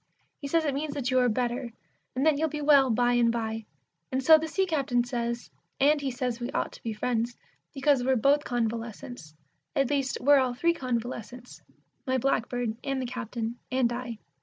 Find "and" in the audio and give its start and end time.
2.15-2.25, 3.13-3.31, 4.11-4.23, 5.79-6.01, 12.83-12.99, 13.71-13.93